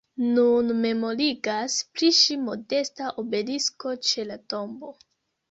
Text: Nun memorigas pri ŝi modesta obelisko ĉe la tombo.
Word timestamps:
Nun 0.27 0.71
memorigas 0.85 1.75
pri 1.99 2.09
ŝi 2.21 2.39
modesta 2.47 3.11
obelisko 3.25 3.95
ĉe 4.09 4.27
la 4.33 4.41
tombo. 4.57 4.93